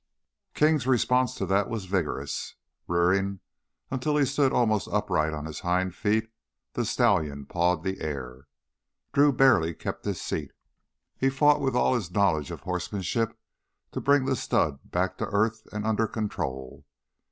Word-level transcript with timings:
King's 0.55 0.87
response 0.87 1.35
to 1.35 1.45
that 1.45 1.69
was 1.69 1.85
vigorous. 1.85 2.55
Rearing, 2.87 3.39
until 3.91 4.17
he 4.17 4.25
stood 4.25 4.51
almost 4.51 4.87
upright 4.87 5.31
on 5.31 5.45
his 5.45 5.59
hind 5.59 5.93
feet, 5.93 6.31
the 6.73 6.85
stallion 6.85 7.45
pawed 7.45 7.83
the 7.83 8.01
air. 8.01 8.47
Drew 9.13 9.31
barely 9.31 9.75
kept 9.75 10.03
his 10.05 10.19
seat. 10.19 10.53
He 11.17 11.29
fought 11.29 11.61
with 11.61 11.75
all 11.75 11.93
his 11.93 12.09
knowledge 12.09 12.49
of 12.49 12.61
horsemanship 12.61 13.37
to 13.91 14.01
bring 14.01 14.25
the 14.25 14.35
stud 14.35 14.79
back 14.85 15.19
to 15.19 15.27
earth 15.27 15.61
and 15.71 15.85
under 15.85 16.07
control. 16.07 16.83